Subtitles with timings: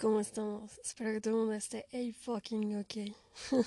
[0.00, 0.78] ¿Cómo estamos?
[0.82, 3.14] Espero que todo el mundo esté hey fucking ok.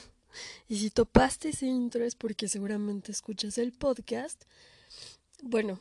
[0.67, 4.43] y si topaste ese intro es porque seguramente escuchas el podcast.
[5.43, 5.79] Bueno,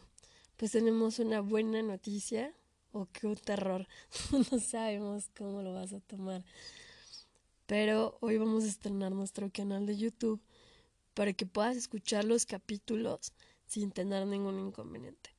[0.59, 2.53] pues tenemos una buena noticia
[2.93, 3.88] o qué terror.
[4.53, 6.44] no sabemos cómo lo vas a tomar.
[7.64, 10.42] Pero hoy vamos a estrenar nuestro canal de YouTube
[11.14, 13.32] para que puedas escuchar los capítulos
[13.66, 15.31] sin tener ningún inconveniente.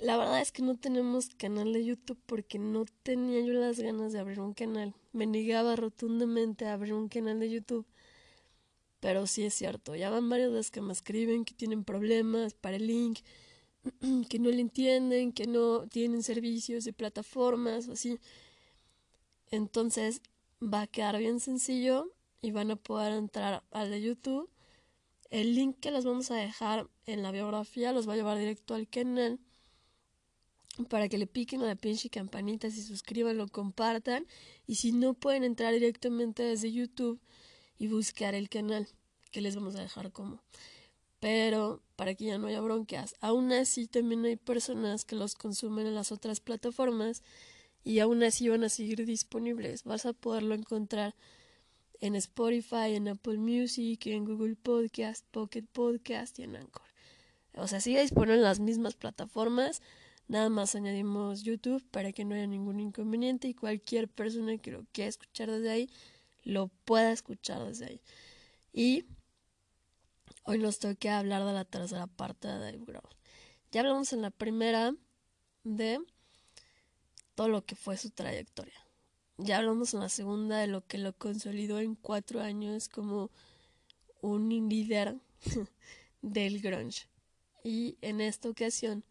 [0.00, 4.12] La verdad es que no tenemos canal de YouTube porque no tenía yo las ganas
[4.12, 4.94] de abrir un canal.
[5.12, 7.86] Me negaba rotundamente a abrir un canal de YouTube.
[9.00, 12.76] Pero sí es cierto, ya van varios los que me escriben que tienen problemas para
[12.76, 13.20] el link,
[14.28, 18.18] que no le entienden, que no tienen servicios de plataformas o así.
[19.50, 20.20] Entonces
[20.62, 22.12] va a quedar bien sencillo
[22.42, 24.48] y van a poder entrar al de YouTube.
[25.30, 28.74] El link que les vamos a dejar en la biografía los va a llevar directo
[28.74, 29.38] al canal
[30.88, 34.26] para que le piquen a la pinche campanita, se suscriban, lo compartan
[34.66, 37.20] y si no pueden entrar directamente desde YouTube
[37.78, 38.88] y buscar el canal
[39.30, 40.42] que les vamos a dejar como.
[41.20, 45.86] Pero para que ya no haya broncas, aún así también hay personas que los consumen
[45.86, 47.22] en las otras plataformas
[47.84, 49.84] y aún así van a seguir disponibles.
[49.84, 51.14] Vas a poderlo encontrar
[52.00, 56.88] en Spotify, en Apple Music, en Google Podcast, Pocket Podcast y en Anchor.
[57.54, 59.82] O sea, sigue disponible en las mismas plataformas
[60.30, 64.86] Nada más añadimos YouTube para que no haya ningún inconveniente y cualquier persona que lo
[64.92, 65.90] quiera escuchar desde ahí
[66.44, 68.00] lo pueda escuchar desde ahí.
[68.72, 69.06] Y
[70.44, 73.10] hoy nos toca hablar de la tercera parte de Dave Grohl.
[73.72, 74.94] Ya hablamos en la primera
[75.64, 75.98] de
[77.34, 78.86] todo lo que fue su trayectoria.
[79.42, 83.30] Ya hablamos en la segunda de lo que lo consolidó en cuatro años como
[84.20, 85.16] un líder
[86.22, 87.08] del grunge.
[87.64, 89.02] Y en esta ocasión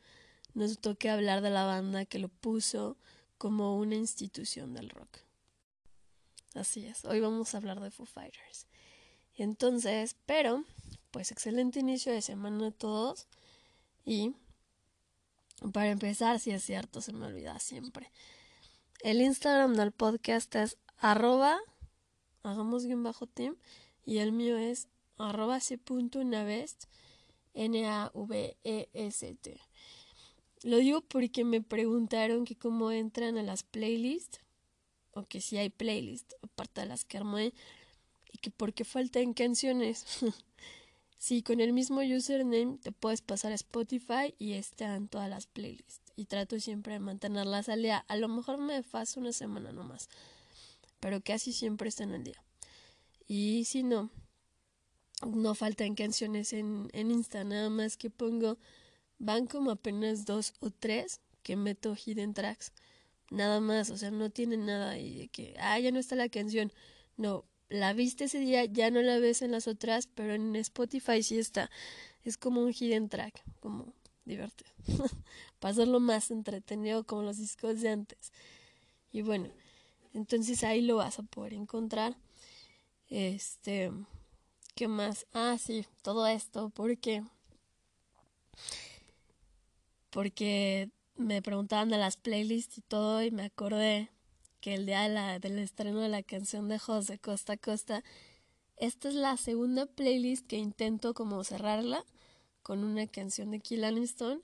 [0.53, 2.95] nos toca hablar de la banda que lo puso
[3.39, 5.17] como una institución del rock.
[6.53, 8.67] Así es, hoy vamos a hablar de Foo Fighters.
[9.35, 10.63] Entonces, pero,
[11.09, 13.27] pues excelente inicio de semana a todos.
[14.05, 14.35] Y
[15.73, 18.11] para empezar, si es cierto, se me olvida siempre.
[19.01, 21.57] El Instagram del podcast es arroba,
[22.43, 23.55] hagamos bien bajo team,
[24.05, 26.83] y el mío es arroba c.navest,
[27.53, 29.61] N-A-V-E-S-T.
[30.63, 34.41] Lo digo porque me preguntaron que cómo entran a las playlists,
[35.11, 37.53] o que si hay playlists, aparte de las que armé,
[38.33, 40.05] y que por qué faltan canciones.
[41.17, 46.08] sí, con el mismo username te puedes pasar a Spotify y están todas las playlists.
[46.19, 47.85] Y trato siempre de mantenerlas al.
[47.85, 50.09] A lo mejor me paso una semana nomás,
[50.99, 52.43] pero casi siempre están al día.
[53.25, 54.11] Y si no,
[55.25, 58.57] no faltan canciones en, en Insta, nada más que pongo
[59.17, 62.73] van como apenas dos o tres que meto hidden tracks.
[63.31, 66.27] Nada más, o sea, no tiene nada y de que, ah, ya no está la
[66.27, 66.73] canción.
[67.15, 71.23] No, la viste ese día, ya no la ves en las otras, pero en Spotify
[71.23, 71.71] sí está.
[72.25, 73.93] Es como un hidden track, como
[74.29, 74.71] divertido.
[75.59, 78.31] Para más entretenido como los discos de antes.
[79.11, 79.49] Y bueno,
[80.13, 82.15] entonces ahí lo vas a poder encontrar.
[83.09, 83.91] Este,
[84.75, 85.25] ¿qué más?
[85.33, 87.23] Ah, sí, todo esto, porque
[90.09, 94.09] porque me preguntaban de las playlists y todo y me acordé
[94.61, 98.03] que el día de la, del estreno de la canción de José Costa Costa,
[98.77, 102.05] esta es la segunda playlist que intento como cerrarla
[102.69, 104.43] con una canción de Kill Aniston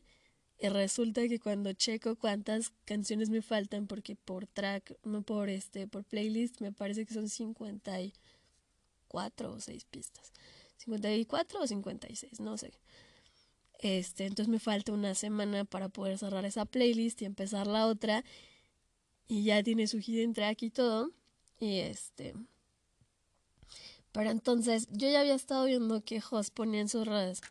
[0.57, 5.87] y resulta que cuando checo cuántas canciones me faltan porque por track, no por este,
[5.87, 10.33] por playlist me parece que son 54 o 6 pistas.
[10.77, 12.73] 54 o 56, no sé.
[13.77, 18.23] Este, entonces me falta una semana para poder cerrar esa playlist y empezar la otra.
[19.27, 21.11] Y ya tiene su hidden track y todo.
[21.59, 22.33] Y este.
[24.11, 27.43] Pero entonces yo ya había estado viendo que Jos ponía en sus redes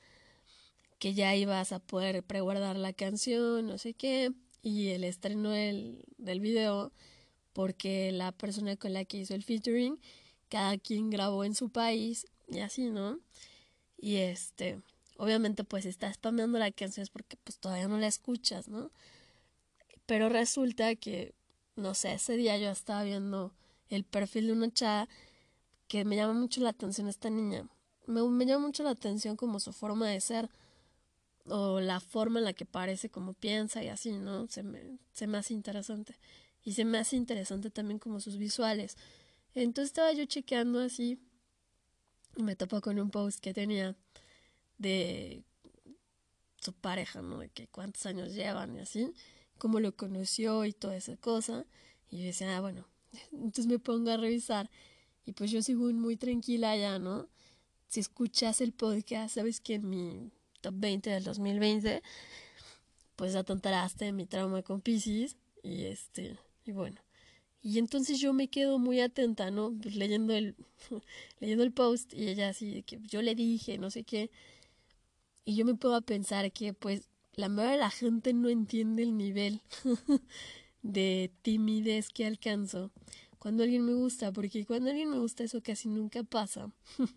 [1.04, 4.32] que ya ibas a poder preguardar la canción, no sé qué.
[4.62, 6.92] Y el estreno del, del video,
[7.52, 10.00] porque la persona con la que hizo el featuring,
[10.48, 13.20] cada quien grabó en su país y así, ¿no?
[13.98, 14.80] Y este
[15.18, 18.90] obviamente pues estás spameando la canción porque pues todavía no la escuchas, ¿no?
[20.06, 21.34] Pero resulta que,
[21.76, 23.52] no sé, ese día yo estaba viendo
[23.90, 25.10] el perfil de una chava
[25.86, 27.68] que me llama mucho la atención esta niña.
[28.06, 30.48] Me, me llama mucho la atención como su forma de ser
[31.48, 34.48] o la forma en la que parece, como piensa y así, ¿no?
[34.48, 36.16] Se me, se me hace interesante.
[36.62, 38.96] Y se me hace interesante también como sus visuales.
[39.54, 41.20] Entonces estaba yo chequeando así
[42.36, 43.96] me topo con un post que tenía
[44.78, 45.42] de
[46.60, 47.38] su pareja, ¿no?
[47.38, 49.12] De que cuántos años llevan y así,
[49.58, 51.66] cómo lo conoció y toda esa cosa.
[52.10, 52.86] Y yo decía, ah, bueno,
[53.32, 54.70] entonces me pongo a revisar
[55.24, 57.28] y pues yo sigo muy tranquila ya, ¿no?
[57.88, 60.30] Si escuchas el podcast, sabes que en mi
[60.64, 62.02] top 20 del 2020,
[63.16, 67.00] pues atontaraste mi trauma con Pisces y este, y bueno.
[67.62, 69.74] Y entonces yo me quedo muy atenta, ¿no?
[69.82, 70.54] Pues leyendo el,
[71.40, 74.30] leyendo el post y ella así, que yo le dije, no sé qué.
[75.44, 79.16] Y yo me puedo pensar que pues la mayoría de la gente no entiende el
[79.18, 79.60] nivel
[80.82, 82.90] de timidez que alcanzo
[83.38, 86.72] cuando alguien me gusta, porque cuando alguien me gusta eso casi nunca pasa.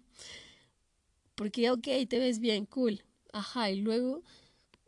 [1.35, 3.01] porque, ok, te ves bien, cool,
[3.37, 4.23] ajá, y luego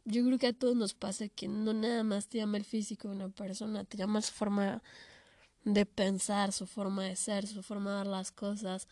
[0.06, 3.10] yo creo que a todos nos pasa que no nada más te llama el físico
[3.10, 4.84] de una persona, te llama su forma
[5.66, 8.88] de pensar, su forma de ser, su forma de dar las cosas.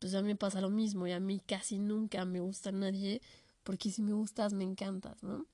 [0.00, 3.22] Pues a mí me pasa lo mismo y a mí casi nunca me gusta nadie
[3.64, 5.46] porque si me gustas me encantas, ¿no?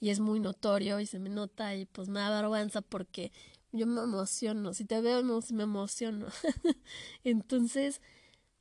[0.00, 3.32] Y es muy notorio y se me nota y pues me da vergüenza porque
[3.72, 6.26] yo me emociono, si te veo me emociono.
[7.24, 8.00] Entonces,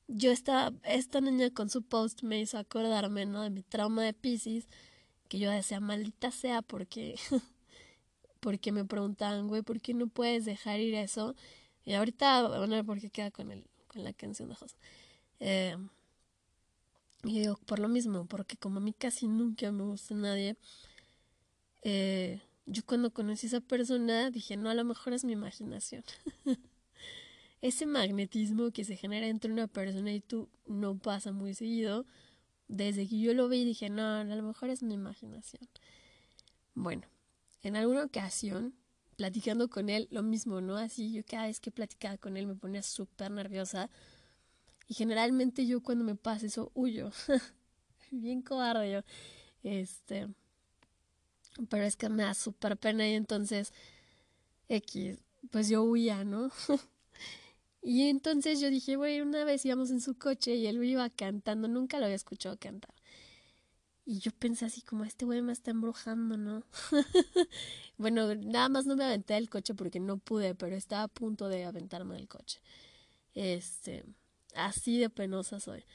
[0.08, 3.42] yo estaba, esta niña con su post me hizo acordarme, ¿no?
[3.42, 4.68] De mi trauma de Pisces,
[5.28, 7.16] que yo decía, maldita sea, porque,
[8.40, 11.36] porque me preguntaban, güey, ¿por qué no puedes dejar ir eso?
[11.86, 14.76] Y ahorita, bueno, porque queda con, el, con la canción de José.
[15.40, 15.78] Eh,
[17.24, 20.58] y digo, por lo mismo, porque como a mí casi nunca me gusta nadie,
[21.82, 26.04] eh, yo cuando conocí a esa persona dije, no, a lo mejor es mi imaginación.
[27.66, 32.06] Ese magnetismo que se genera entre una persona y tú no pasa muy seguido.
[32.68, 35.68] Desde que yo lo vi dije, no, a lo mejor es mi imaginación.
[36.76, 37.08] Bueno,
[37.64, 38.76] en alguna ocasión,
[39.16, 40.78] platicando con él, lo mismo, ¿no?
[40.78, 43.90] Así yo cada vez que platicaba con él me ponía súper nerviosa.
[44.88, 47.10] Y generalmente yo cuando me pasa eso huyo.
[48.12, 49.02] Bien cobarde yo.
[49.64, 50.28] Este
[51.68, 53.74] pero es que me da súper pena y entonces
[54.70, 55.18] X,
[55.50, 56.52] pues yo huía, ¿no?
[57.88, 61.68] y entonces yo dije, güey, una vez íbamos en su coche y él iba cantando,
[61.68, 62.96] nunca lo había escuchado cantar.
[64.04, 66.64] Y yo pensé así como, este güey me está embrujando, ¿no?
[68.00, 71.48] bueno, nada más no me aventé del coche porque no pude, pero estaba a punto
[71.48, 72.60] de aventarme del coche.
[73.36, 74.04] Este,
[74.56, 75.86] así de penosa soy.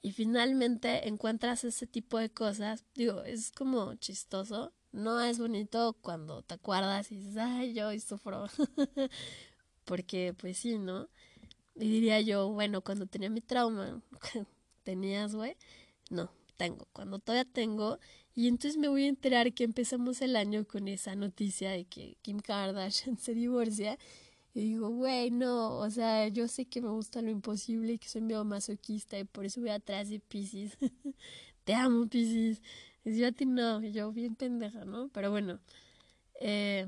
[0.00, 6.40] Y finalmente encuentras ese tipo de cosas, digo, es como chistoso, no es bonito cuando
[6.40, 8.46] te acuerdas y dices, ay, yo y sufro.
[9.90, 11.08] Porque, pues sí, ¿no?
[11.74, 14.00] Y diría yo, bueno, cuando tenía mi trauma,
[14.84, 15.56] ¿tenías, güey?
[16.10, 16.86] No, tengo.
[16.92, 17.98] Cuando todavía tengo.
[18.32, 22.16] Y entonces me voy a enterar que empezamos el año con esa noticia de que
[22.22, 23.98] Kim Kardashian se divorcia.
[24.54, 28.08] Y digo, güey, no, o sea, yo sé que me gusta lo imposible y que
[28.08, 30.78] soy medio masoquista y por eso voy atrás de Pisces.
[31.64, 32.62] Te amo, Pisces.
[33.04, 35.08] Y yo a ti no, yo bien pendeja, ¿no?
[35.08, 35.58] Pero bueno,
[36.40, 36.86] eh,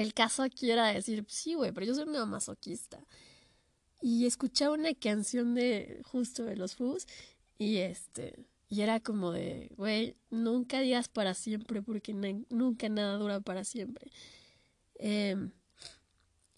[0.00, 3.06] el caso aquí era decir, sí, güey, pero yo soy una masoquista.
[4.00, 7.06] Y escuchaba una canción de justo de los Fus
[7.58, 12.14] y este, y era como de, güey, nunca digas para siempre porque
[12.48, 14.10] nunca nada dura para siempre.
[14.94, 15.36] Eh,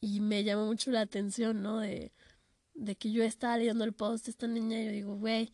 [0.00, 1.80] y me llamó mucho la atención, ¿no?
[1.80, 2.12] De,
[2.74, 5.52] de que yo estaba leyendo el post de esta niña y yo digo, güey,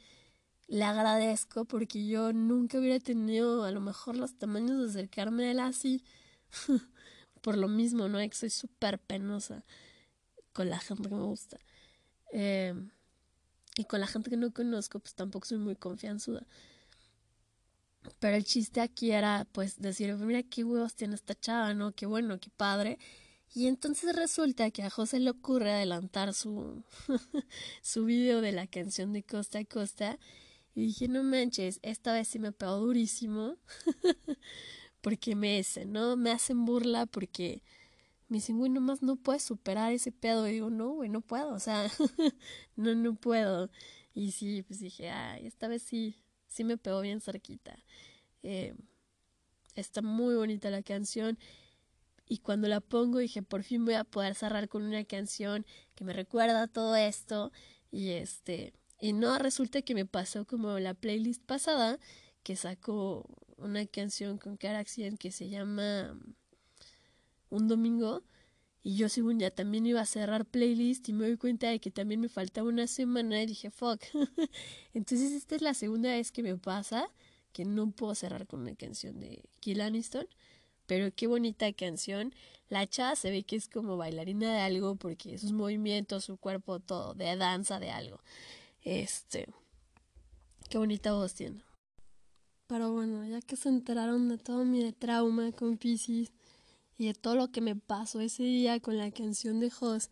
[0.67, 5.50] le agradezco porque yo nunca hubiera tenido a lo mejor los tamaños de acercarme a
[5.52, 6.05] él así.
[7.43, 8.19] Por lo mismo, ¿no?
[8.19, 9.65] Que soy súper penosa
[10.53, 11.58] con la gente que me gusta.
[12.32, 12.74] Eh,
[13.77, 16.46] y con la gente que no conozco, pues tampoco soy muy confianzuda.
[18.19, 21.93] Pero el chiste aquí era, pues, decir, mira qué huevos tiene esta chava, ¿no?
[21.93, 22.98] Qué bueno, qué padre.
[23.55, 26.82] Y entonces resulta que a José le ocurre adelantar su,
[27.82, 30.19] su video de la canción de Costa a Costa
[30.74, 33.56] y dije, no manches, esta vez sí me pegó durísimo.
[35.08, 36.19] porque me hacen, ¿no?
[36.19, 37.62] Me hacen burla porque
[38.29, 40.46] me dicen, güey, nomás no puedes superar ese pedo.
[40.46, 41.91] Y digo, no, güey, no puedo, o sea,
[42.77, 43.70] no, no puedo.
[44.12, 46.15] Y sí, pues dije, ay, esta vez sí,
[46.46, 47.82] sí me pegó bien cerquita.
[48.43, 48.74] Eh,
[49.77, 51.38] está muy bonita la canción.
[52.27, 56.05] Y cuando la pongo dije, por fin voy a poder cerrar con una canción que
[56.05, 57.50] me recuerda todo esto.
[57.91, 61.98] Y este, y no, resulta que me pasó como la playlist pasada,
[62.43, 63.24] que sacó
[63.58, 66.19] una canción con Cara Accident que se llama
[67.50, 68.22] Un Domingo.
[68.82, 71.91] Y yo según ya también iba a cerrar playlist y me doy cuenta de que
[71.91, 74.03] también me faltaba una semana y dije, fuck.
[74.94, 77.10] Entonces esta es la segunda vez que me pasa
[77.53, 80.27] que no puedo cerrar con una canción de Kill Aniston.
[80.86, 82.32] Pero qué bonita canción.
[82.70, 86.81] La chava se ve que es como bailarina de algo porque sus movimientos, su cuerpo,
[86.81, 88.20] todo, de danza, de algo.
[88.82, 89.48] Este,
[90.70, 91.68] qué bonita voz tiene.
[92.69, 96.31] Pero bueno, ya que se enteraron de todo mi trauma con Pisces
[96.98, 100.10] y de todo lo que me pasó ese día con la canción de Hoss,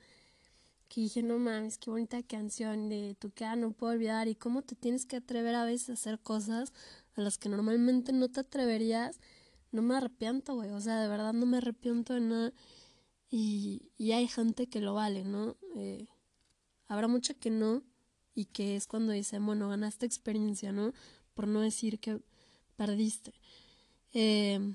[0.88, 4.62] que dije, no mames, qué bonita canción de tu cara no puedo olvidar y cómo
[4.62, 6.72] te tienes que atrever a veces a hacer cosas
[7.14, 9.20] a las que normalmente no te atreverías,
[9.70, 12.52] no me arrepiento, güey, o sea, de verdad no me arrepiento de nada
[13.28, 15.58] y, y hay gente que lo vale, ¿no?
[15.74, 16.06] Eh,
[16.88, 17.82] habrá mucha que no
[18.34, 20.94] y que es cuando dicen, bueno, ganaste experiencia, ¿no?
[21.34, 22.22] Por no decir que
[22.76, 23.34] perdiste.
[24.12, 24.74] Eh,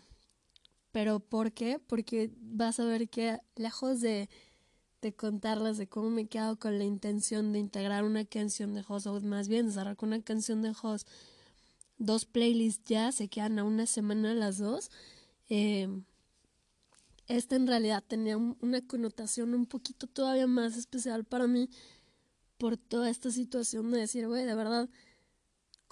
[0.92, 1.80] pero ¿por qué?
[1.80, 4.30] Porque vas a ver que lejos de,
[5.02, 8.84] de contarles de cómo me he quedado con la intención de integrar una canción de
[8.88, 11.08] host, o más bien cerrar con una canción de host,
[11.98, 14.92] dos playlists ya, se quedan a una semana las dos.
[15.50, 15.88] Eh,
[17.28, 21.70] esta en realidad tenía una connotación un poquito todavía más especial para mí
[22.58, 24.90] por toda esta situación de decir, güey, de verdad,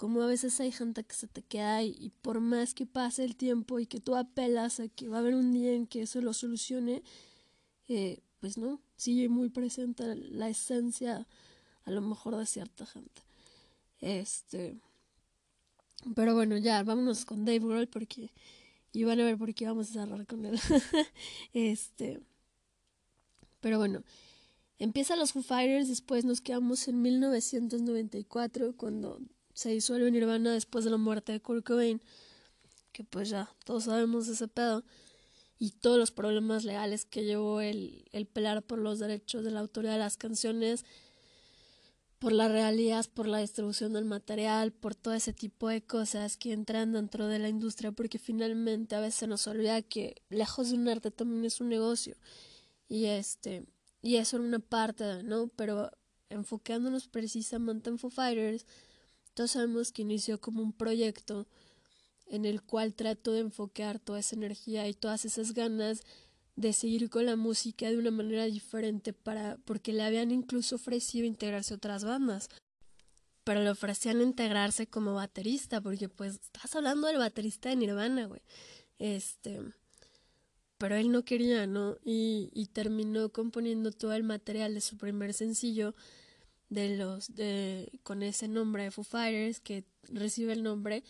[0.00, 3.22] como a veces hay gente que se te queda ahí y por más que pase
[3.22, 6.00] el tiempo y que tú apelas a que va a haber un día en que
[6.00, 7.02] eso lo solucione,
[7.86, 11.26] eh, pues no, sigue muy presente la esencia
[11.84, 13.20] a lo mejor de cierta gente.
[14.00, 14.80] Este,
[16.14, 18.32] pero bueno, ya vámonos con Dave Grohl porque
[18.94, 20.58] y van a ver por qué vamos a cerrar con él.
[21.52, 22.22] este,
[23.60, 24.02] pero bueno,
[24.78, 29.20] empieza los Foo Fighters, después nos quedamos en 1994 cuando
[29.60, 32.00] se disuelve Nirvana después de la muerte de Kurt Cobain,
[32.92, 34.84] que pues ya todos sabemos ese pedo,
[35.58, 39.60] y todos los problemas legales que llevó el, el pelar por los derechos de la
[39.60, 40.86] autoría de las canciones,
[42.18, 46.54] por las realidades, por la distribución del material, por todo ese tipo de cosas que
[46.54, 50.88] entran dentro de la industria, porque finalmente a veces nos olvida que lejos de un
[50.88, 52.16] arte también es un negocio.
[52.88, 53.66] Y este,
[54.00, 55.48] y eso en una parte, ¿no?
[55.48, 55.90] Pero
[56.30, 58.64] enfocándonos precisamente en Foo Fighters,
[59.46, 61.46] sabemos que inició como un proyecto
[62.26, 66.02] en el cual trato de enfocar toda esa energía y todas esas ganas
[66.56, 71.26] de seguir con la música de una manera diferente para porque le habían incluso ofrecido
[71.26, 72.48] integrarse a otras bandas.
[73.44, 78.42] Pero le ofrecían integrarse como baterista porque pues estás hablando del baterista de Nirvana güey.
[78.98, 79.60] Este
[80.78, 85.94] pero él no quería no y terminó componiendo todo el material de su primer sencillo
[86.70, 91.02] de los de con ese nombre de Foo Fighters que recibe el nombre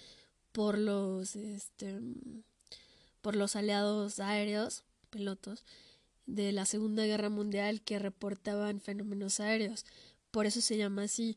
[0.53, 2.01] por los este
[3.21, 5.65] por los aliados aéreos pilotos
[6.27, 9.85] de la Segunda Guerra Mundial que reportaban fenómenos aéreos.
[10.31, 11.37] Por eso se llama así.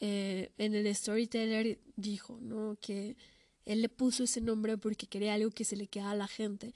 [0.00, 3.16] Eh, en el storyteller dijo no que
[3.64, 6.74] él le puso ese nombre porque quería algo que se le quedara a la gente.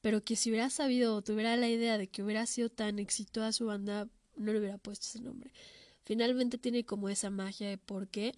[0.00, 3.52] Pero que si hubiera sabido o tuviera la idea de que hubiera sido tan exitosa
[3.52, 5.52] su banda no le hubiera puesto ese nombre
[6.04, 8.34] finalmente tiene como esa magia de por qué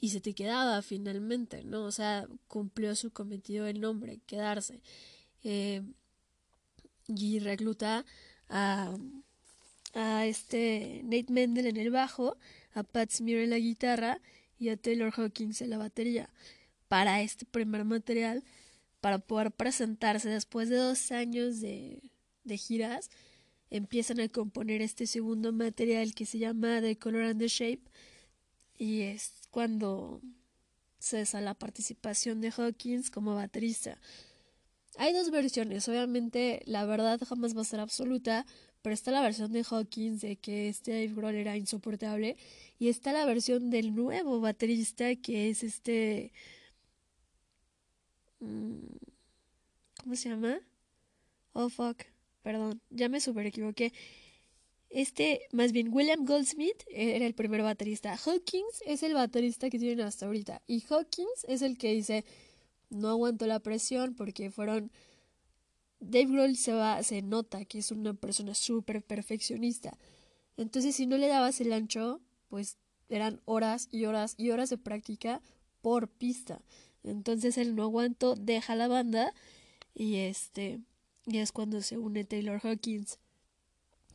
[0.00, 1.84] y se te quedaba finalmente, ¿no?
[1.84, 4.80] O sea, cumplió su cometido el nombre, quedarse.
[5.44, 5.82] Eh,
[7.06, 8.04] y recluta
[8.48, 8.96] a,
[9.94, 12.36] a este Nate Mendel en el bajo,
[12.74, 14.20] a Pat Smear en la guitarra
[14.58, 16.30] y a Taylor Hawkins en la batería
[16.88, 18.44] para este primer material,
[19.00, 22.02] para poder presentarse después de dos años de,
[22.44, 23.10] de giras
[23.72, 27.80] empiezan a componer este segundo material que se llama The Color and the Shape
[28.76, 30.20] y es cuando
[30.98, 33.98] cesa la participación de Hawkins como baterista.
[34.98, 38.44] Hay dos versiones, obviamente la verdad jamás va a ser absoluta,
[38.82, 42.36] pero está la versión de Hawkins de que este Dave Grohl era insoportable
[42.78, 46.30] y está la versión del nuevo baterista que es este
[48.40, 48.84] mm,
[50.02, 50.58] ¿cómo se llama?
[51.54, 52.11] Oh fuck
[52.42, 53.92] perdón, ya me super equivoqué.
[54.90, 58.16] Este, más bien, William Goldsmith era el primer baterista.
[58.16, 60.62] Hawkins es el baterista que tienen hasta ahorita.
[60.66, 62.24] Y Hawkins es el que dice,
[62.90, 64.90] no aguanto la presión porque fueron...
[66.00, 69.96] Dave Grohl se, va, se nota que es una persona súper perfeccionista.
[70.56, 72.76] Entonces, si no le dabas el ancho, pues
[73.08, 75.40] eran horas y horas y horas de práctica
[75.80, 76.60] por pista.
[77.04, 79.34] Entonces él no aguantó, deja la banda
[79.94, 80.80] y este
[81.26, 83.18] y es cuando se une Taylor Hawkins.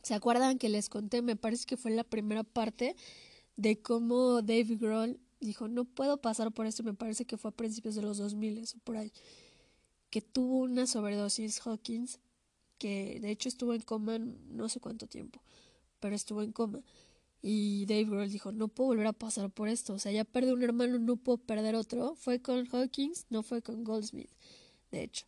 [0.02, 1.22] ¿Se acuerdan que les conté?
[1.22, 2.96] Me parece que fue la primera parte
[3.56, 7.54] de cómo Dave Grohl dijo, no puedo pasar por esto, me parece que fue a
[7.56, 9.12] principios de los 2000 o por ahí,
[10.10, 12.20] que tuvo una sobredosis Hawkins,
[12.78, 15.42] que de hecho estuvo en coma no sé cuánto tiempo,
[16.00, 16.82] pero estuvo en coma.
[17.40, 20.50] Y Dave Grohl dijo, no puedo volver a pasar por esto, o sea, ya perdí
[20.50, 22.14] un hermano, no puedo perder otro.
[22.16, 24.30] Fue con Hawkins, no fue con Goldsmith,
[24.90, 25.26] de hecho.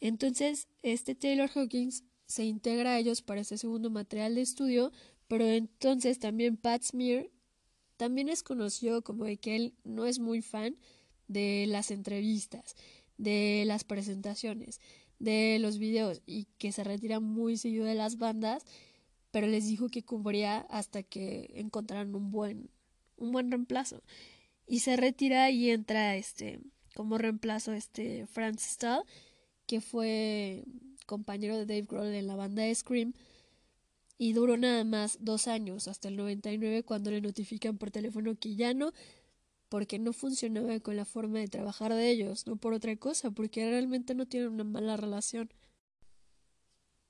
[0.00, 4.92] Entonces, este Taylor Hawkins se integra a ellos para este segundo material de estudio,
[5.28, 7.30] pero entonces también Pat Smear
[7.96, 10.76] también es conocido como de que él no es muy fan
[11.26, 12.76] de las entrevistas,
[13.16, 14.80] de las presentaciones,
[15.18, 18.64] de los videos y que se retira muy seguido de las bandas,
[19.30, 22.70] pero les dijo que cubría hasta que encontraran un buen
[23.16, 24.02] un buen reemplazo.
[24.66, 26.60] Y se retira y entra este
[26.94, 29.04] como reemplazo este Franz Stahl,
[29.68, 30.64] que fue
[31.06, 33.12] compañero de Dave Grohl en la banda Scream
[34.16, 38.56] y duró nada más dos años, hasta el 99 cuando le notifican por teléfono que
[38.56, 38.92] ya no,
[39.68, 43.68] porque no funcionaba con la forma de trabajar de ellos, no por otra cosa, porque
[43.70, 45.50] realmente no tienen una mala relación.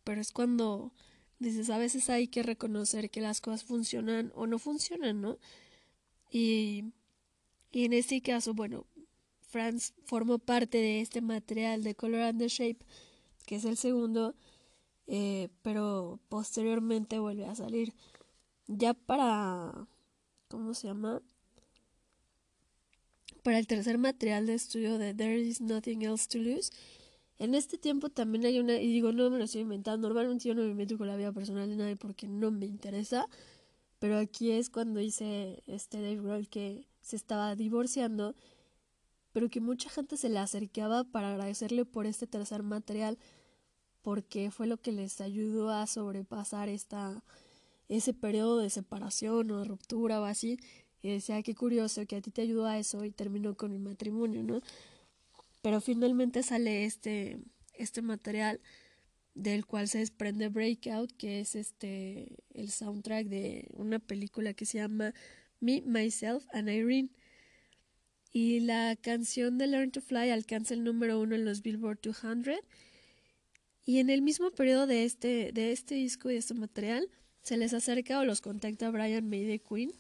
[0.05, 0.93] Pero es cuando
[1.39, 5.39] dices, a veces hay que reconocer que las cosas funcionan o no funcionan, ¿no?
[6.31, 6.93] Y,
[7.71, 8.85] y en este caso, bueno,
[9.49, 12.85] Franz formó parte de este material de Color and the Shape,
[13.47, 14.35] que es el segundo,
[15.07, 17.95] eh, pero posteriormente vuelve a salir.
[18.67, 19.89] Ya para,
[20.49, 21.23] ¿cómo se llama?
[23.43, 26.71] Para el tercer material de estudio de There is Nothing Else to Lose.
[27.39, 30.55] En este tiempo también hay una, y digo, no me lo estoy inventando, normalmente yo
[30.55, 33.29] no me meto con la vida personal de nadie porque no me interesa,
[33.99, 38.35] pero aquí es cuando dice este Dave Grohl que se estaba divorciando,
[39.33, 43.19] pero que mucha gente se le acercaba para agradecerle por este tercer material
[44.03, 47.23] porque fue lo que les ayudó a sobrepasar esta
[47.89, 50.59] ese periodo de separación o de ruptura o así
[51.03, 53.79] y decía qué curioso que a ti te ayudó a eso y terminó con mi
[53.79, 54.61] matrimonio no
[55.63, 57.39] pero finalmente sale este
[57.75, 58.61] este material
[59.35, 64.79] del cual se desprende Breakout que es este el soundtrack de una película que se
[64.79, 65.15] llama
[65.61, 67.11] Me Myself and Irene
[68.33, 72.57] y la canción de Learn to Fly alcanza el número uno en los Billboard 200
[73.85, 77.09] y en el mismo periodo de este, de este disco y de este material,
[77.43, 79.93] se les acerca o los contacta Brian May de Queen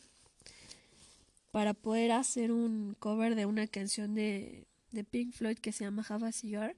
[1.52, 6.04] para poder hacer un cover de una canción de, de Pink Floyd que se llama
[6.06, 6.76] Have a Cigar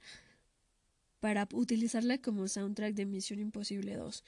[1.18, 4.24] para utilizarla como soundtrack de Misión Imposible 2.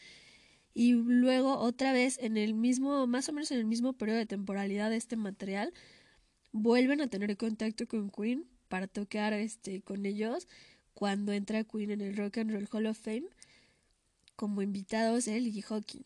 [0.75, 4.27] Y luego otra vez en el mismo, más o menos en el mismo periodo de
[4.27, 5.73] temporalidad de este material,
[6.53, 10.49] vuelven a tener contacto con Queen para tocar este con ellos
[10.95, 13.29] cuando entra Queen en el Rock and Roll Hall of Fame
[14.37, 16.05] como invitados él y Hawking.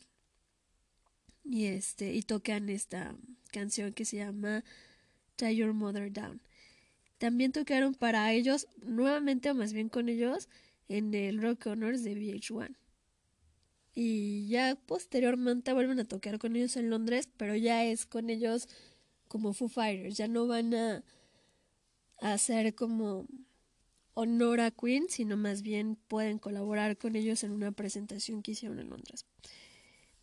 [1.45, 3.17] Y este y tocan esta
[3.53, 4.65] canción que se llama
[5.37, 6.41] Tie Your Mother Down.
[7.19, 10.49] También tocaron para ellos, nuevamente o más bien con ellos,
[10.89, 12.77] en el Rock Honors de VH1.
[13.95, 18.69] Y ya posteriormente vuelven a tocar con ellos en Londres, pero ya es con ellos
[19.29, 21.05] como Foo Fighters, ya no van a,
[22.21, 23.27] a hacer como
[24.15, 28.81] honor a Queen, sino más bien pueden colaborar con ellos en una presentación que hicieron
[28.81, 29.27] en Londres.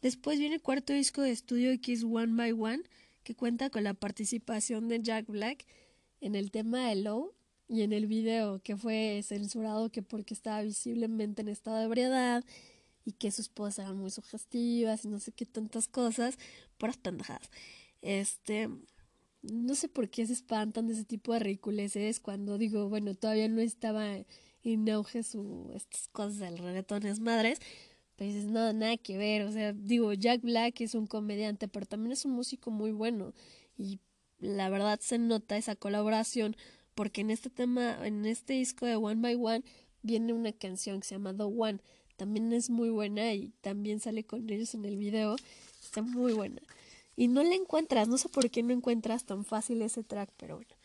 [0.01, 2.83] Después viene el cuarto disco de estudio Kiss One by One,
[3.23, 5.65] que cuenta con la participación de Jack Black
[6.19, 7.33] en el tema de Low
[7.67, 12.43] y en el video que fue censurado que porque estaba visiblemente en estado de ebriedad
[13.05, 16.37] y que sus esposas eran muy sugestivas y no sé qué tantas cosas,
[16.77, 17.49] por pendejadas.
[18.01, 18.69] Este,
[19.43, 23.49] no sé por qué se espantan de ese tipo de ridiculeces cuando digo, bueno, todavía
[23.49, 24.17] no estaba
[24.63, 27.59] en auge su, estas cosas del reggaetón es madres,
[28.15, 31.85] pues dices, no, nada que ver, o sea, digo, Jack Black es un comediante, pero
[31.85, 33.33] también es un músico muy bueno
[33.77, 33.99] y
[34.39, 36.55] la verdad se nota esa colaboración
[36.95, 39.63] porque en este tema, en este disco de One by One
[40.03, 41.79] viene una canción que se llama One,
[42.15, 45.35] también es muy buena y también sale con ellos en el video,
[45.81, 46.61] está muy buena
[47.15, 50.55] y no le encuentras, no sé por qué no encuentras tan fácil ese track, pero
[50.55, 50.75] bueno.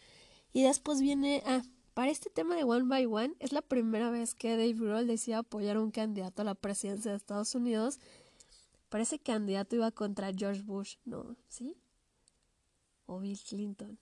[0.53, 1.63] Y después viene, ah,
[1.95, 5.39] para este tema de One by One, es la primera vez que Dave Grohl decía
[5.39, 7.99] apoyar a un candidato a la presidencia de Estados Unidos.
[8.89, 11.37] Parece que candidato iba contra George Bush, ¿no?
[11.49, 11.77] ¿Sí?
[13.07, 13.99] O Bill Clinton.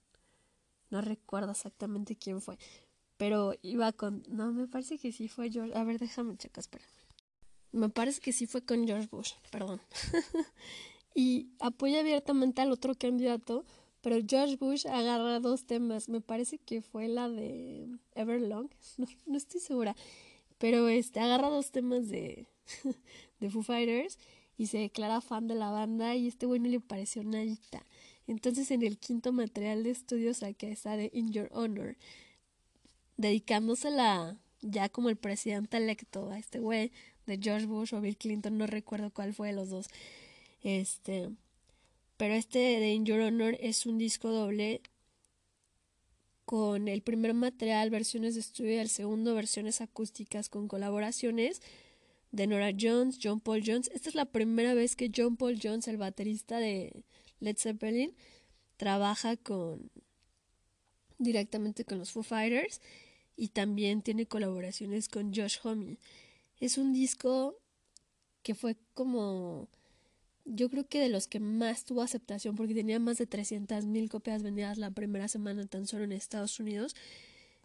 [0.91, 2.59] No recuerdo exactamente quién fue.
[3.17, 4.23] Pero iba con...
[4.29, 5.77] No, me parece que sí fue George...
[5.77, 6.85] A ver, déjame checar, espera.
[7.73, 9.81] Me parece que sí fue con George Bush, perdón.
[11.17, 13.65] y apoya abiertamente al otro candidato,
[14.03, 16.11] pero George Bush agarra dos temas.
[16.11, 19.97] Me parece que fue la de Everlong, no, no estoy segura,
[20.59, 22.47] pero este agarra dos temas de,
[23.41, 24.19] de Foo Fighters
[24.59, 27.85] y se declara fan de la banda y este güey no le pareció nadita.
[28.27, 31.97] Entonces en el quinto material de estudio saca esa de In Your Honor,
[33.17, 36.93] dedicándosela ya como el presidente electo a este güey
[37.27, 39.89] de George Bush o Bill Clinton, no recuerdo cuál fue de los dos.
[40.67, 41.31] Este,
[42.17, 44.83] pero este de In Your Honor es un disco doble
[46.45, 51.63] con el primer material versiones de estudio y el segundo versiones acústicas con colaboraciones
[52.33, 53.93] de Nora Jones, John Paul Jones.
[53.95, 57.05] Esta es la primera vez que John Paul Jones, el baterista de
[57.39, 58.17] Led Zeppelin,
[58.77, 59.89] trabaja con
[61.19, 62.81] directamente con los Foo Fighters
[63.37, 65.97] y también tiene colaboraciones con Josh Homme.
[66.59, 67.57] Es un disco
[68.43, 69.69] que fue como
[70.47, 74.09] yo creo que de los que más tuvo aceptación porque tenía más de 300 mil
[74.09, 76.95] copias vendidas la primera semana tan solo en Estados Unidos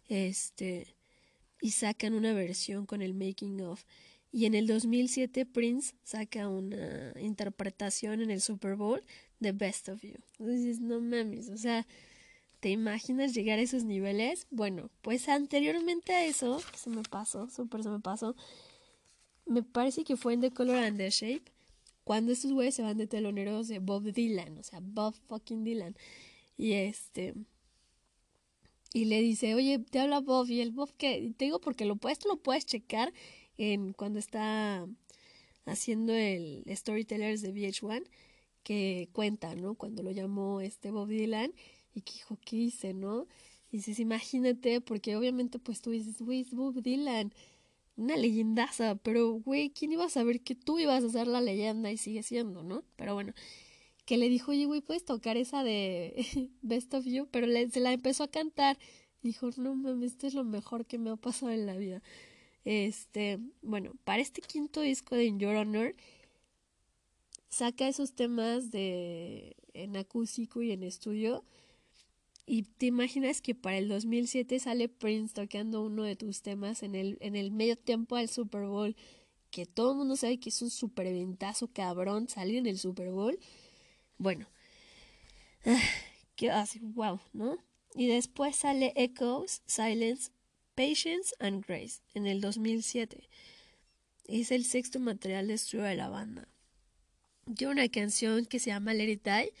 [0.08, 0.94] este
[1.60, 3.84] y sacan una versión con el making of
[4.32, 9.02] y en el 2007 Prince saca una interpretación en el Super Bowl
[9.38, 11.86] de Best of You entonces no mames o sea
[12.62, 14.46] ¿Te imaginas llegar a esos niveles?
[14.52, 18.36] Bueno, pues anteriormente a eso, se me pasó, súper se me pasó,
[19.46, 21.42] me parece que fue en The Color and the Shape,
[22.04, 25.96] cuando estos güeyes se van de teloneros de Bob Dylan, o sea, Bob fucking Dylan.
[26.56, 27.34] Y este.
[28.94, 30.48] Y le dice, oye, te habla Bob.
[30.48, 31.32] Y el Bob que.
[31.36, 33.12] Te digo porque lo puedes, lo puedes checar
[33.56, 34.86] en cuando está
[35.66, 38.04] haciendo el Storytellers de VH1,
[38.62, 39.74] que cuenta, ¿no?
[39.74, 41.52] Cuando lo llamó este Bob Dylan
[41.94, 43.26] y que dijo, ¿qué hice, no?
[43.70, 47.32] Dices, imagínate, porque obviamente pues tú dices, güey, es Bob Dylan,
[47.96, 51.90] una leyendaza, pero güey, ¿quién iba a saber que tú ibas a ser la leyenda
[51.92, 52.84] y sigue siendo, no?
[52.96, 53.34] Pero bueno,
[54.04, 57.80] que le dijo, oye, güey, puedes tocar esa de Best of You, pero le, se
[57.80, 58.78] la empezó a cantar.
[59.22, 62.02] Dijo, no mames, esto es lo mejor que me ha pasado en la vida.
[62.64, 65.94] Este, bueno, para este quinto disco de In Your Honor,
[67.48, 71.44] saca esos temas de en acústico y en estudio
[72.44, 76.94] y te imaginas que para el 2007 sale Prince tocando uno de tus temas en
[76.94, 78.96] el, en el medio tiempo al Super Bowl,
[79.50, 83.10] que todo el mundo sabe que es un super ventazo cabrón salir en el Super
[83.10, 83.38] Bowl.
[84.18, 84.48] Bueno,
[86.36, 87.58] qué así, wow, ¿no?
[87.94, 90.30] Y después sale Echoes, Silence,
[90.74, 93.28] Patience and Grace en el 2007.
[94.26, 96.48] Es el sexto material de estudio de la banda.
[97.56, 99.52] Tiene una canción que se llama Let It Die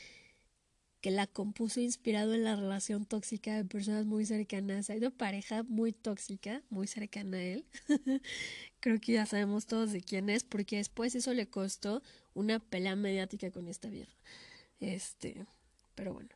[1.02, 4.88] que la compuso inspirado en la relación tóxica de personas muy cercanas.
[4.88, 7.66] Hay una pareja muy tóxica, muy cercana a él.
[8.80, 12.02] Creo que ya sabemos todos de quién es, porque después eso le costó
[12.34, 14.12] una pelea mediática con esta vieja.
[14.78, 15.44] Este,
[15.96, 16.30] pero bueno.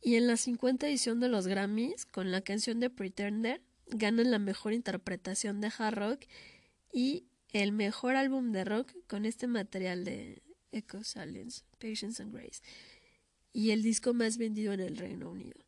[0.00, 4.38] Y en la 50 edición de los Grammys, con la canción de Pretender, ganan la
[4.38, 6.24] mejor interpretación de hard rock
[6.90, 10.42] y el mejor álbum de rock con este material de
[10.72, 12.62] Echo Silence, Patience and Grace
[13.54, 15.58] y el disco más vendido en el Reino Unido.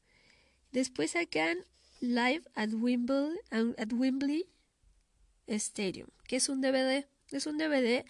[0.73, 1.57] Después sacan
[2.01, 4.45] Live at Wembley, at Wembley
[5.47, 7.07] Stadium, que es un DVD.
[7.31, 8.05] Es un DVD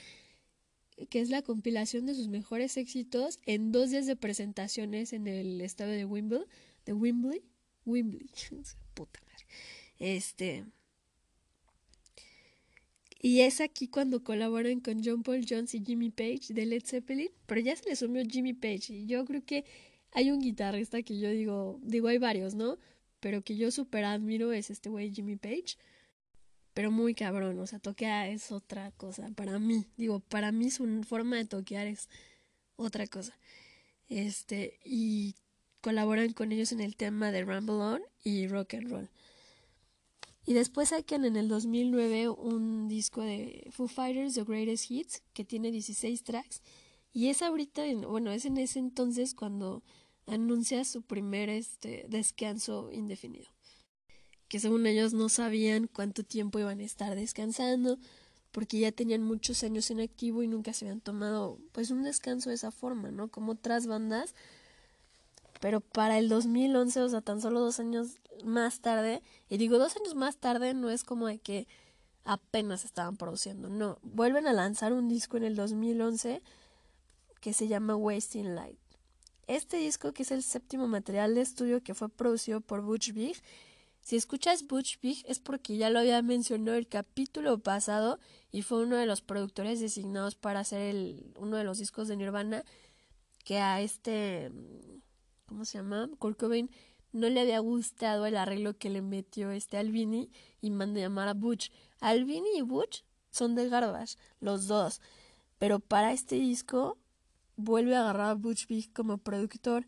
[1.11, 5.61] que es la compilación de sus mejores éxitos en dos días de presentaciones en el
[5.61, 6.45] estadio de Wembley,
[6.87, 7.43] de Wembley,
[7.85, 8.31] Wembley,
[8.95, 9.47] puta madre.
[9.99, 10.65] Este,
[13.21, 17.31] y es aquí cuando colaboran con John Paul Jones y Jimmy Page de Led Zeppelin,
[17.47, 19.65] pero ya se le sumió Jimmy Page y yo creo que
[20.13, 22.79] hay un guitarrista que yo digo, digo hay varios, ¿no?
[23.21, 25.77] Pero que yo super admiro es este güey Jimmy Page,
[26.75, 31.03] pero muy cabrón, o sea, toquea es otra cosa para mí, digo, para mí su
[31.05, 32.09] forma de toquear es
[32.77, 33.37] otra cosa.
[34.09, 35.35] Este, y
[35.81, 39.09] colaboran con ellos en el tema de Rumble On y Rock and Roll.
[40.47, 45.45] Y después sacan en el 2009 un disco de Foo Fighters, The Greatest Hits, que
[45.45, 46.63] tiene 16 tracks.
[47.13, 49.83] Y es ahorita, bueno, es en ese entonces cuando
[50.27, 53.49] anuncia su primer este, descanso indefinido.
[54.49, 57.99] Que según ellos no sabían cuánto tiempo iban a estar descansando,
[58.53, 62.51] porque ya tenían muchos años en activo y nunca se habían tomado pues un descanso
[62.51, 63.29] de esa forma, ¿no?
[63.29, 64.35] Como otras bandas.
[65.61, 69.97] Pero para el 2011, o sea, tan solo dos años más tarde, y digo dos
[69.97, 71.67] años más tarde, no es como de que
[72.25, 76.43] apenas estaban produciendo, no, vuelven a lanzar un disco en el 2011
[77.41, 78.79] que se llama Wasting Light.
[79.47, 83.41] Este disco, que es el séptimo material de estudio que fue producido por Butch Vig,
[84.07, 88.21] si escuchas Butch Vig es porque ya lo había mencionado el capítulo pasado
[88.53, 92.17] y fue uno de los productores designados para hacer el, uno de los discos de
[92.17, 92.65] Nirvana
[93.45, 94.53] que a este,
[95.47, 96.09] ¿cómo se llama?
[96.21, 96.71] Kurt Cobain
[97.17, 101.35] no le había gustado el arreglo que le metió este Albini y mandó llamar a
[101.35, 101.71] Butch.
[102.01, 105.01] Albini y Butch son de Garbage, los dos.
[105.59, 106.99] Pero para este disco
[107.57, 109.87] vuelve a agarrar a Butch Vig como productor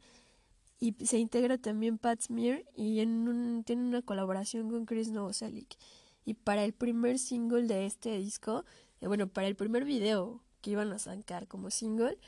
[0.80, 5.76] y se integra también Pat Smear y en un, tiene una colaboración con Chris Novoselic.
[6.24, 8.64] Y para el primer single de este disco,
[9.00, 12.18] eh, bueno, para el primer video que iban a sacar como single,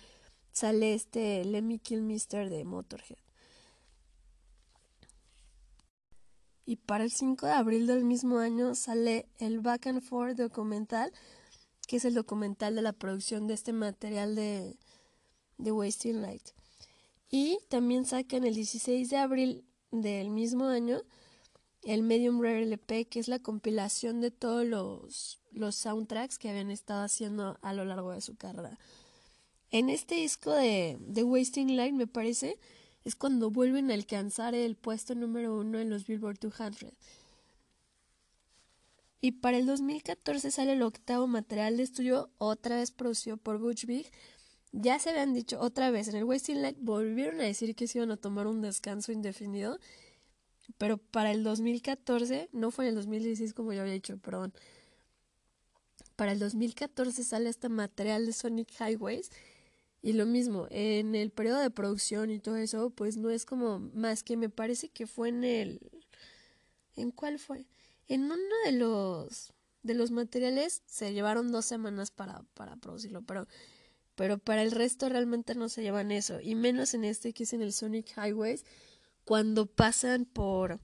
[0.52, 3.29] sale este Let Me Kill Mister de Motorhead.
[6.70, 11.12] Y para el 5 de abril del mismo año sale el Back and Forth documental,
[11.88, 14.76] que es el documental de la producción de este material de,
[15.58, 16.50] de Wasting Light.
[17.28, 21.02] Y también sacan el 16 de abril del mismo año
[21.82, 26.70] el Medium Rare LP, que es la compilación de todos los, los soundtracks que habían
[26.70, 28.78] estado haciendo a lo largo de su carrera.
[29.72, 32.60] En este disco de, de Wasting Light, me parece,
[33.04, 36.92] es cuando vuelven a alcanzar el puesto número uno en los Billboard 200.
[39.22, 43.84] Y para el 2014 sale el octavo material de estudio, otra vez producido por Butch
[43.84, 44.10] Vig.
[44.72, 47.98] Ya se habían dicho otra vez en el Wasting Light, volvieron a decir que se
[47.98, 49.78] iban a tomar un descanso indefinido
[50.78, 54.52] pero para el 2014, no fue en el 2016 como yo había dicho, perdón.
[56.16, 59.30] Para el 2014 sale este material de Sonic Highways
[60.02, 63.78] y lo mismo, en el periodo de producción y todo eso, pues no es como
[63.78, 65.80] más que me parece que fue en el
[66.96, 67.66] ¿En cuál fue?
[68.08, 73.46] En uno de los de los materiales se llevaron dos semanas para, para producirlo, pero
[74.14, 77.52] pero para el resto realmente no se llevan eso, y menos en este que es
[77.54, 78.64] en el Sonic Highways,
[79.24, 80.80] cuando pasan por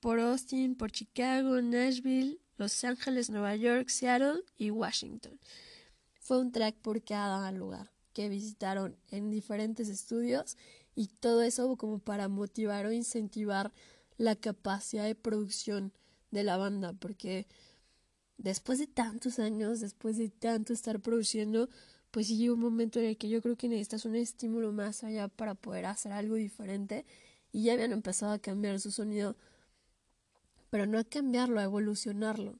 [0.00, 5.40] por Austin, por Chicago, Nashville, Los Ángeles, Nueva York, Seattle y Washington.
[6.26, 10.56] Fue un track por cada lugar que visitaron en diferentes estudios
[10.96, 13.72] y todo eso como para motivar o incentivar
[14.18, 15.92] la capacidad de producción
[16.32, 17.46] de la banda porque
[18.38, 21.68] después de tantos años, después de tanto estar produciendo,
[22.10, 25.28] pues llega un momento en el que yo creo que necesitas un estímulo más allá
[25.28, 27.06] para poder hacer algo diferente
[27.52, 29.36] y ya habían empezado a cambiar su sonido,
[30.70, 32.58] pero no a cambiarlo, a evolucionarlo.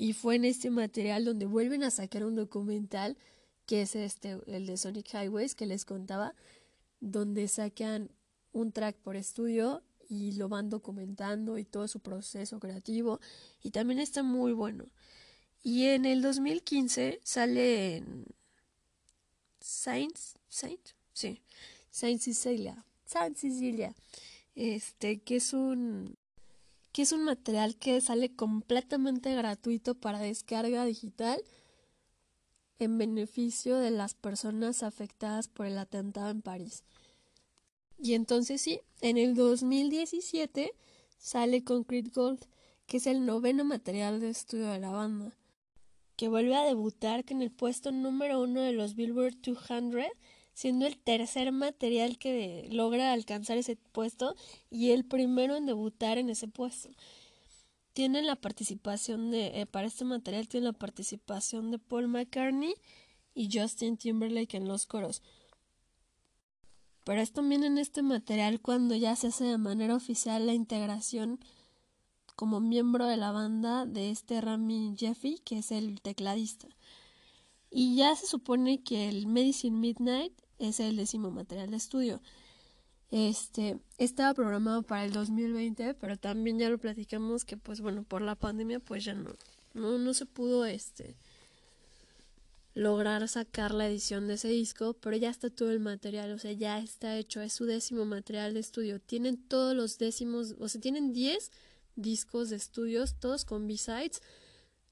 [0.00, 3.18] Y fue en este material donde vuelven a sacar un documental
[3.66, 6.34] que es este, el de Sonic Highways que les contaba,
[7.00, 8.10] donde sacan
[8.52, 13.20] un track por estudio y lo van documentando y todo su proceso creativo
[13.62, 14.86] y también está muy bueno.
[15.62, 18.24] Y en el 2015 sale en
[19.60, 20.16] Saint,
[20.48, 20.80] Saint,
[21.12, 21.42] sí,
[21.90, 23.94] Saint Cecilia, Saint Cecilia,
[24.54, 26.16] este, que es un,
[26.92, 31.42] que es un material que sale completamente gratuito para descarga digital
[32.78, 36.84] en beneficio de las personas afectadas por el atentado en París.
[37.98, 40.72] Y entonces sí, en el 2017
[41.18, 42.46] sale Concrete Gold,
[42.86, 45.36] que es el noveno material de estudio de la banda
[46.20, 50.04] que vuelve a debutar en el puesto número uno de los Billboard 200,
[50.60, 54.36] siendo el tercer material que logra alcanzar ese puesto
[54.68, 56.90] y el primero en debutar en ese puesto.
[57.94, 62.74] Tiene la participación de, eh, para este material tiene la participación de Paul McCartney
[63.34, 65.22] y Justin Timberlake en los coros.
[67.04, 71.40] Pero es también en este material cuando ya se hace de manera oficial la integración
[72.36, 76.68] como miembro de la banda de este Rami Jeffy, que es el tecladista.
[77.70, 82.20] Y ya se supone que el Medicine Midnight es el décimo material de estudio.
[83.10, 88.22] Este estaba programado para el 2020, pero también ya lo platicamos que pues bueno, por
[88.22, 89.34] la pandemia pues ya no
[89.74, 91.16] no, no se pudo este
[92.74, 96.52] lograr sacar la edición de ese disco, pero ya está todo el material, o sea,
[96.52, 99.00] ya está hecho, es su décimo material de estudio.
[99.00, 101.50] Tienen todos los décimos, o sea, tienen 10
[101.96, 104.22] discos de estudios, todos con B-sides.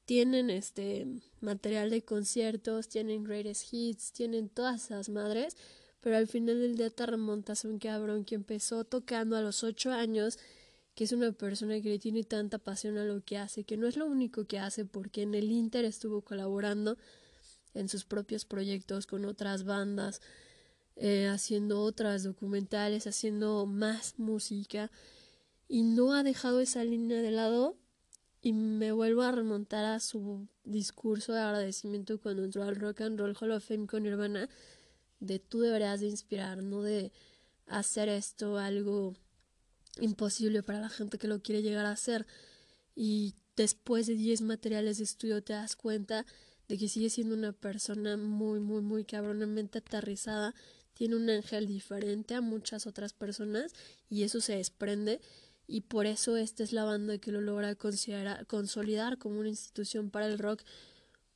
[0.09, 1.07] Tienen este
[1.43, 5.55] material de conciertos, tienen greatest hits, tienen todas esas madres,
[6.01, 9.63] pero al final del día te remontas a un cabrón que empezó tocando a los
[9.65, 10.39] ocho años,
[10.95, 13.87] que es una persona que le tiene tanta pasión a lo que hace, que no
[13.87, 16.97] es lo único que hace, porque en el Inter estuvo colaborando
[17.75, 20.23] en sus propios proyectos con otras bandas,
[20.97, 24.91] eh, haciendo otras documentales, haciendo más música
[25.69, 27.77] y no ha dejado esa línea de lado
[28.41, 33.19] y me vuelvo a remontar a su discurso de agradecimiento cuando entró al Rock and
[33.19, 34.49] Roll Hall of Fame con Nirvana
[35.21, 37.13] de tú deberías de inspirar, no de
[37.67, 39.15] hacer esto algo
[40.01, 42.27] imposible para la gente que lo quiere llegar a hacer.
[42.95, 46.25] Y después de 10 materiales de estudio te das cuenta
[46.69, 50.55] de que sigue siendo una persona muy muy muy cabronamente aterrizada
[50.95, 53.73] tiene un ángel diferente a muchas otras personas
[54.11, 55.21] y eso se desprende
[55.69, 60.27] y por eso esta es la banda que lo logra consolidar como una institución para
[60.27, 60.63] el rock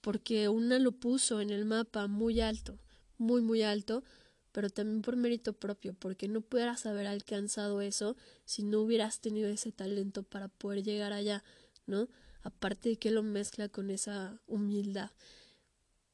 [0.01, 2.79] porque una lo puso en el mapa muy alto,
[3.19, 4.03] muy muy alto,
[4.51, 9.49] pero también por mérito propio, porque no pudieras haber alcanzado eso si no hubieras tenido
[9.49, 11.45] ese talento para poder llegar allá,
[11.87, 12.09] ¿no?
[12.43, 15.11] Aparte de que lo mezcla con esa humildad.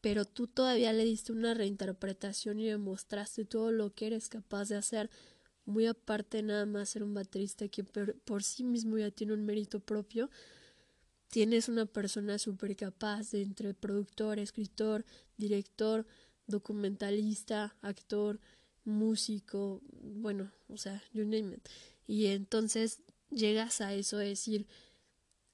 [0.01, 4.77] Pero tú todavía le diste una reinterpretación y demostraste todo lo que eres capaz de
[4.77, 5.09] hacer
[5.69, 9.81] muy aparte nada más ser un baterista que por, sí mismo ya tiene un mérito
[9.81, 10.31] propio,
[11.29, 15.05] tienes una persona súper capaz de entre productor, escritor,
[15.37, 16.07] director,
[16.47, 18.41] documentalista, actor,
[18.85, 21.69] músico, bueno, o sea, you name it.
[22.07, 24.67] Y entonces llegas a eso de decir,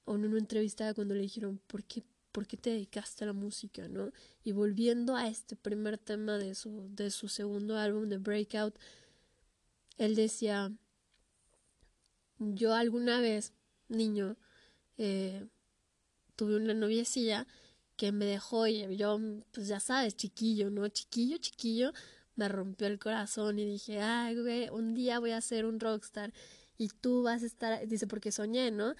[0.05, 3.33] o en una entrevista cuando le dijeron, ¿por qué, ¿por qué te dedicaste a la
[3.33, 3.89] música?
[3.89, 4.13] ¿no?
[4.45, 8.79] Y volviendo a este primer tema de su, de su segundo álbum, de Breakout,
[9.97, 10.71] él decía,
[12.39, 13.53] yo alguna vez,
[13.87, 14.37] niño,
[14.97, 15.45] eh,
[16.35, 17.47] tuve una noviecilla
[17.95, 19.19] que me dejó y yo,
[19.51, 20.87] pues ya sabes, chiquillo, ¿no?
[20.89, 21.93] Chiquillo, chiquillo,
[22.35, 26.33] me rompió el corazón y dije, ay, güey, un día voy a ser un rockstar
[26.77, 28.95] y tú vas a estar, dice, porque soñé, ¿no?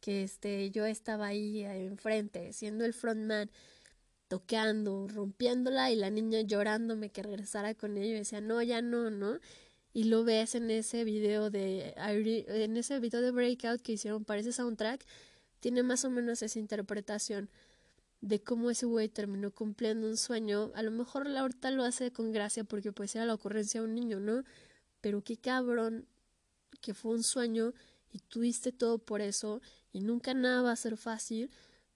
[0.00, 3.50] Que este, yo estaba ahí enfrente, siendo el frontman,
[4.28, 9.10] tocando, rompiéndola y la niña llorándome que regresara con ella y decía, no, ya no,
[9.10, 9.38] ¿no?
[9.98, 14.38] Y lo ves en ese video de, en ese video de Breakout que hicieron para
[14.38, 15.04] ese soundtrack,
[15.58, 17.50] tiene más o menos esa interpretación
[18.20, 20.70] de cómo ese güey terminó cumpliendo un sueño.
[20.76, 23.88] A lo mejor la ahorita lo hace con gracia porque pues era la ocurrencia de
[23.88, 24.44] un niño, ¿no?
[25.00, 26.06] Pero qué cabrón
[26.80, 27.74] que fue un sueño
[28.12, 29.60] y tuviste todo por eso
[29.92, 31.50] y nunca nada va a ser fácil,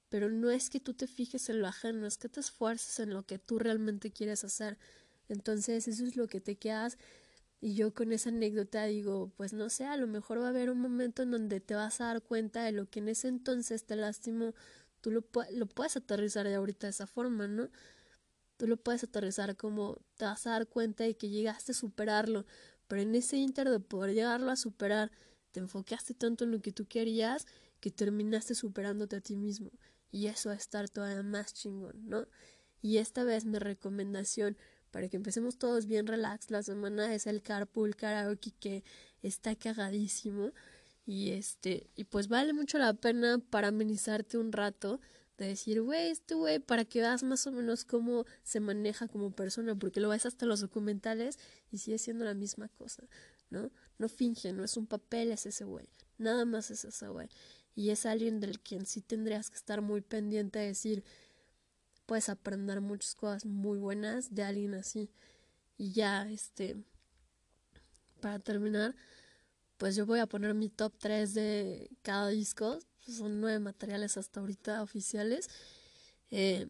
[0.08, 3.14] pero no es que tú te fijes en lo ajeno, es que te esfuerces en
[3.14, 4.76] lo que tú realmente quieres hacer.
[5.28, 6.98] Entonces eso es lo que te quedas
[7.62, 10.68] y yo con esa anécdota digo, pues no sé, a lo mejor va a haber
[10.68, 13.87] un momento en donde te vas a dar cuenta de lo que en ese entonces
[13.87, 14.53] te lastimó
[15.03, 17.68] Tú lo, lo puedes aterrizar de ahorita de esa forma, ¿no?
[18.57, 22.46] Tú lo puedes aterrizar como te vas a dar cuenta de que llegaste a superarlo,
[22.87, 25.11] pero en ese inter de poder llegarlo a superar,
[25.51, 27.46] te enfocaste tanto en lo que tú querías
[27.81, 29.72] que terminaste superándote a ti mismo.
[30.12, 32.29] Y eso va a estar todavía más chingón, ¿no?
[32.81, 34.57] Y esta vez mi recomendación
[34.92, 38.85] para que empecemos todos bien relax la semana es el carpool karaoke que
[39.22, 40.52] está cagadísimo
[41.05, 45.00] y este, y pues vale mucho la pena para amenizarte un rato
[45.38, 49.33] de decir, güey, este güey, para que veas más o menos cómo se maneja como
[49.33, 51.38] persona, porque lo ves hasta los documentales
[51.70, 53.02] y sigue siendo la misma cosa,
[53.50, 53.70] ¿no?
[53.98, 57.28] No finge, no es un papel, es ese güey, nada más es ese güey.
[57.74, 61.02] Y es alguien del quien sí tendrías que estar muy pendiente de decir,
[62.12, 65.11] puedes aprender muchas cosas muy buenas de alguien así.
[65.79, 66.77] Y ya, este,
[68.20, 68.94] para terminar,
[69.79, 72.79] pues yo voy a poner mi top 3 de cada disco.
[73.01, 75.48] Son nueve materiales hasta ahorita oficiales.
[76.31, 76.68] Eh,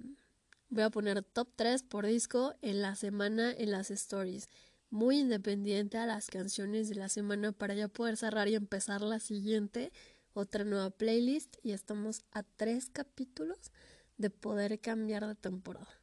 [0.69, 4.47] voy a poner top 3 por disco en la semana en las stories.
[4.91, 9.19] Muy independiente a las canciones de la semana para ya poder cerrar y empezar la
[9.19, 9.91] siguiente,
[10.35, 11.57] otra nueva playlist.
[11.65, 13.73] Y estamos a tres capítulos
[14.23, 16.02] de poder cambiar de temporada.